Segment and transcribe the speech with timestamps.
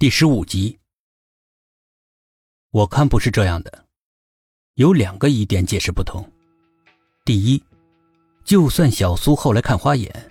[0.00, 0.78] 第十五集，
[2.70, 3.84] 我看不是这样的，
[4.74, 6.24] 有两个疑点解释不通。
[7.24, 7.60] 第一，
[8.44, 10.30] 就算小苏后来看花眼，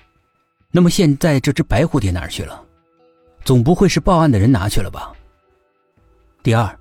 [0.72, 2.66] 那么现在这只白蝴蝶哪儿去了？
[3.44, 5.14] 总不会是报案的人拿去了吧？
[6.42, 6.80] 第二，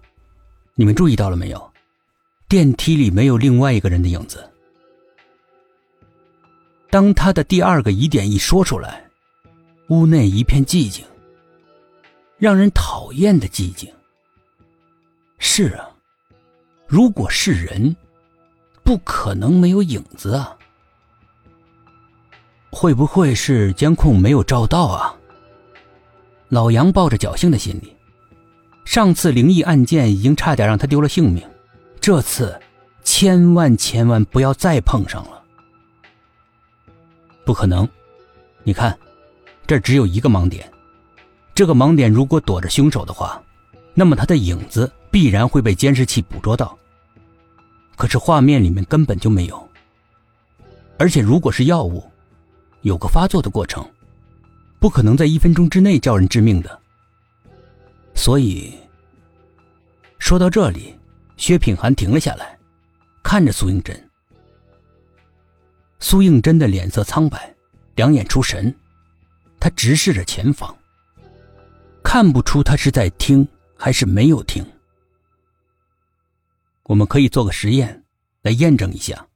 [0.77, 1.73] 你们注意到了没有？
[2.49, 4.49] 电梯里没有另外一个人的影子。
[6.89, 9.05] 当他的第二个疑点一说出来，
[9.89, 11.05] 屋内一片寂静。
[12.39, 13.93] 让人讨厌的寂静。
[15.39, 15.89] 是啊，
[16.87, 17.95] 如果是人，
[18.85, 20.57] 不可能没有影子啊。
[22.71, 25.17] 会不会是监控没有照到啊？
[26.49, 27.97] 老杨抱着侥幸的心理，
[28.85, 31.43] 上次灵异案件已经差点让他丢了性命，
[32.01, 32.61] 这次
[33.03, 35.43] 千万千万不要再碰上了。
[37.45, 37.89] 不可能，
[38.63, 38.97] 你看，
[39.67, 40.71] 这只有一个盲点。
[41.57, 43.43] 这个盲点如果躲着凶手的话，
[43.95, 46.77] 那么他的影子必然会被监视器捕捉到。
[47.97, 49.67] 可是画面里面根本就没有。
[50.99, 52.05] 而且如果是药物，
[52.83, 53.83] 有个发作的过程，
[54.79, 56.79] 不可能在一分钟之内叫人致命的。
[58.15, 58.75] 所以，
[60.19, 60.95] 说到这里，
[61.39, 62.59] 薛品涵停了下来，
[63.23, 63.99] 看着苏应真。
[66.01, 67.51] 苏应真的脸色苍白，
[67.95, 68.75] 两眼出神，
[69.59, 70.77] 他直视着前方。
[72.17, 74.65] 看不出他是在听还是没有听。
[76.85, 78.05] 我们可以做个实验，
[78.41, 79.29] 来验证一下。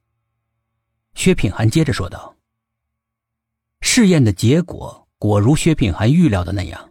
[1.13, 2.35] 薛品涵接着说道
[3.85, 6.89] ：“试验的结果果如薛品涵预料的那样，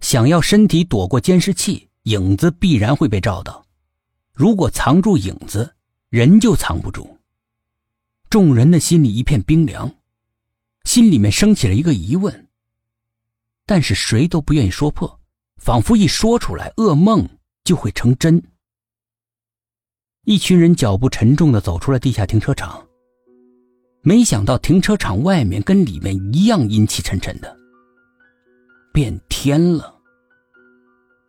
[0.00, 3.62] 想要身体躲过监视器，影子必然会被照到；
[4.32, 5.76] 如果藏住影子，
[6.08, 7.18] 人就藏不住。”
[8.30, 9.94] 众人的心里一片冰凉，
[10.84, 12.48] 心里面升起了一个疑问。
[13.66, 15.20] 但是谁都不愿意说破，
[15.56, 17.28] 仿佛一说出来，噩梦
[17.64, 18.42] 就会成真。
[20.24, 22.86] 一群人脚步沉重的走出了地下停车场，
[24.02, 27.56] 没想到停车场外面跟里面一样阴气沉沉的。
[28.92, 29.94] 变天了。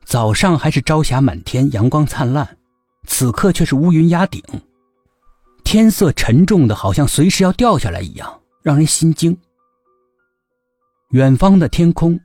[0.05, 2.57] 早上还是朝霞满天，阳光灿烂，
[3.07, 4.43] 此刻却是乌云压顶，
[5.63, 9.35] 天色沉重的好像随时要掉下来一样，让人心惊。
[11.13, 12.19] 远方的天空，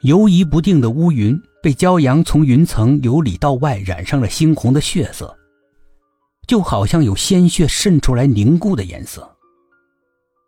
[0.00, 5.32] 游移不定的乌云被骄阳从云层由里到外染上了猩红的血色，
[6.48, 9.32] 就好像有鲜血渗出来凝固的颜色，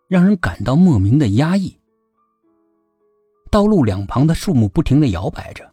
[0.08, 1.78] 让人感到莫名的压抑。
[3.48, 5.72] 道路两旁的树木不停的摇摆着，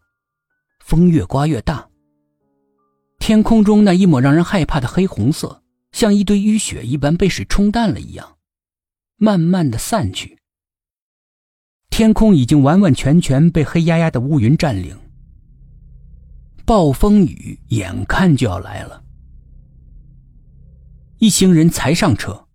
[0.86, 1.90] 风越刮越大。
[3.18, 8.38] 天空中那一抹让人害怕的黑红色，像一堆淤血一般被水冲淡了一样，
[9.16, 10.38] 慢慢的散去。
[11.98, 14.96] 天空已经完完全全被黑压压的乌云占领，
[16.64, 19.02] 暴风雨眼看就要来了。
[21.18, 22.46] 一行人才上车，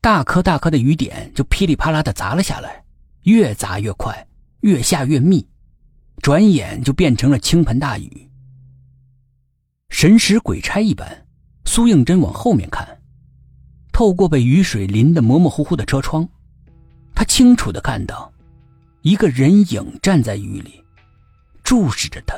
[0.00, 2.82] 大颗大颗的雨点就噼里啪啦的砸了下来，
[3.24, 4.26] 越砸越快，
[4.60, 5.46] 越下越密，
[6.22, 8.30] 转眼就变成了倾盆大雨。
[9.90, 11.26] 神使鬼差一般，
[11.66, 12.88] 苏应真往后面看，
[13.92, 16.26] 透过被雨水淋得模模糊糊的车窗，
[17.14, 18.32] 他清楚的看到。
[19.06, 20.82] 一个人影站在雨里，
[21.62, 22.36] 注视着他。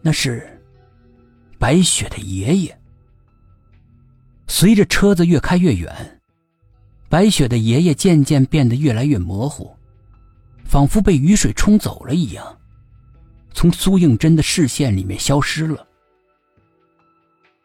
[0.00, 0.58] 那是
[1.58, 2.80] 白雪的爷爷。
[4.46, 6.18] 随着车子越开越远，
[7.10, 9.76] 白雪的爷爷渐渐变得越来越模糊，
[10.64, 12.58] 仿佛被雨水冲走了一样，
[13.52, 15.86] 从苏应真的视线里面消失了。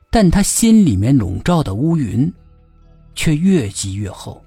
[0.09, 2.29] 但他心里面笼罩的乌云，
[3.15, 4.43] 却越积越厚。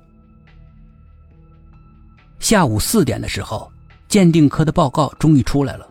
[2.44, 3.72] 下午四点的时候，
[4.06, 5.88] 鉴定科的报告终于出来了。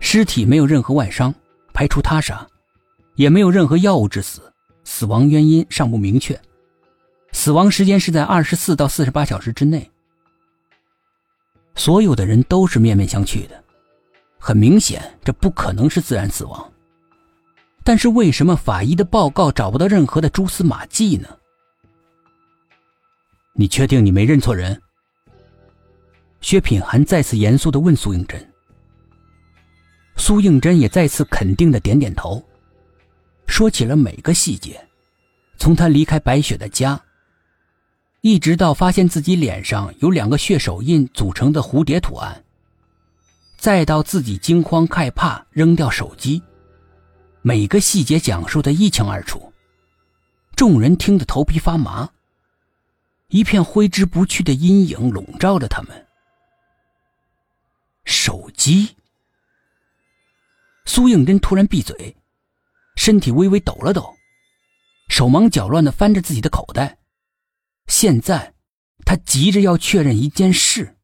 [0.00, 1.32] 尸体没有任何外伤，
[1.72, 2.44] 排除他杀，
[3.14, 6.36] 也没有任何药物致死，死亡原因尚不明确。
[7.30, 9.88] 死亡时间是在二十四到四十八小时之内。
[11.76, 13.62] 所有的人都是面面相觑的，
[14.40, 16.72] 很明显这不可能是自然死亡。
[17.84, 21.28] 但是为什么法医的报告找不到任何的蛛丝马迹呢？
[23.52, 24.80] 你确定你没认错人？
[26.44, 28.52] 薛品涵再次严肃的问苏应真，
[30.14, 32.44] 苏应真也再次肯定的点点头，
[33.46, 34.78] 说起了每个细节，
[35.56, 37.00] 从他离开白雪的家，
[38.20, 42.44] 一直到发现自己脸上有两个血手印组成的蝴蝶图案，
[43.56, 46.42] 再到自己惊慌害怕扔掉手机，
[47.40, 49.50] 每个细节讲述的一清二楚，
[50.54, 52.10] 众人听得头皮发麻，
[53.28, 56.04] 一片挥之不去的阴影笼罩着他们。
[58.04, 58.96] 手机。
[60.84, 62.16] 苏应真突然闭嘴，
[62.96, 64.14] 身体微微抖了抖，
[65.08, 66.98] 手忙脚乱的翻着自己的口袋。
[67.86, 68.54] 现在，
[69.04, 70.96] 他急着要确认一件事。